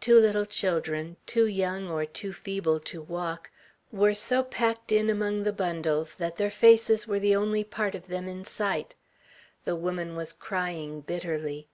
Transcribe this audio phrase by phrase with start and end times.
[0.00, 3.50] Two little children, two young or too feeble to walk,
[3.90, 8.06] were so packed in among the bundles that their faces were the only part of
[8.06, 8.94] them in sight.
[9.64, 11.66] The woman was crying bitterly.